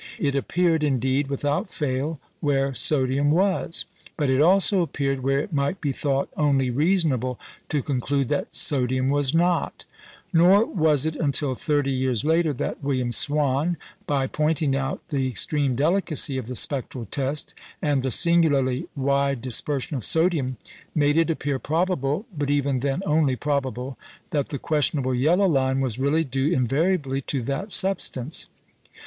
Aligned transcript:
It 0.17 0.33
appeared, 0.33 0.81
indeed, 0.83 1.27
without 1.27 1.69
fail 1.69 2.19
where 2.39 2.73
sodium 2.73 3.29
was; 3.29 3.85
but 4.17 4.31
it 4.31 4.41
also 4.41 4.81
appeared 4.81 5.21
where 5.21 5.37
it 5.37 5.53
might 5.53 5.79
be 5.79 5.91
thought 5.91 6.27
only 6.35 6.71
reasonable 6.71 7.39
to 7.69 7.83
conclude 7.83 8.27
that 8.29 8.55
sodium 8.55 9.11
was 9.11 9.35
not. 9.35 9.85
Nor 10.33 10.65
was 10.65 11.05
it 11.05 11.15
until 11.17 11.53
thirty 11.53 11.91
years 11.91 12.25
later 12.25 12.51
that 12.51 12.83
William 12.83 13.11
Swan, 13.11 13.77
by 14.07 14.25
pointing 14.25 14.75
out 14.75 15.07
the 15.09 15.27
extreme 15.27 15.75
delicacy 15.75 16.35
of 16.39 16.47
the 16.47 16.55
spectral 16.55 17.05
test, 17.11 17.53
and 17.79 18.01
the 18.01 18.09
singularly 18.09 18.87
wide 18.95 19.39
dispersion 19.43 19.95
of 19.95 20.03
sodium, 20.03 20.57
made 20.95 21.15
it 21.15 21.29
appear 21.29 21.59
probable 21.59 22.25
(but 22.35 22.49
even 22.49 22.79
then 22.79 23.03
only 23.05 23.35
probable) 23.35 23.99
that 24.31 24.49
the 24.49 24.57
questionable 24.57 25.13
yellow 25.13 25.47
line 25.47 25.79
was 25.79 25.99
really 25.99 26.23
due 26.23 26.51
invariably 26.51 27.21
to 27.21 27.43
that 27.43 27.69
substance. 27.69 28.47